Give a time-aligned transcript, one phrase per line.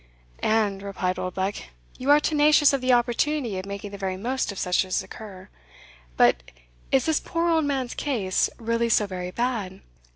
[0.41, 1.57] "And," replied Oldbuck,
[1.99, 5.47] "you are tenacious of the opportunity of making the very most of such as occur.
[6.17, 6.41] But
[6.91, 9.81] is this poor old man's case really so very bad?"